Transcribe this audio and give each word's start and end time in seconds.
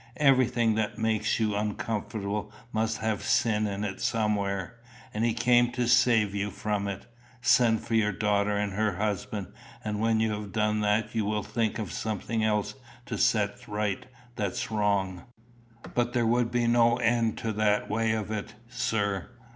Everything 0.17 0.73
that 0.73 0.97
makes 0.97 1.39
you 1.39 1.55
uncomfortable 1.55 2.51
must 2.73 2.97
have 2.97 3.21
sin 3.21 3.67
in 3.67 3.83
it 3.83 4.01
somewhere, 4.01 4.79
and 5.13 5.23
he 5.23 5.31
came 5.31 5.71
to 5.73 5.87
save 5.87 6.33
you 6.33 6.49
from 6.49 6.87
it. 6.87 7.05
Send 7.39 7.81
for 7.81 7.93
your 7.93 8.11
daughter 8.11 8.57
and 8.57 8.73
her 8.73 8.95
husband, 8.95 9.53
and 9.85 9.99
when 9.99 10.19
you 10.19 10.31
have 10.31 10.51
done 10.51 10.79
that 10.81 11.13
you 11.13 11.23
will 11.23 11.43
think 11.43 11.77
of 11.77 11.91
something 11.91 12.43
else 12.43 12.73
to 13.05 13.15
set 13.15 13.67
right 13.67 14.07
that's 14.35 14.71
wrong." 14.71 15.25
"But 15.93 16.13
there 16.13 16.25
would 16.25 16.49
be 16.49 16.65
no 16.65 16.95
end 16.97 17.37
to 17.37 17.53
that 17.53 17.87
way 17.87 18.13
of 18.13 18.31
it, 18.31 18.55
sir." 18.67 19.29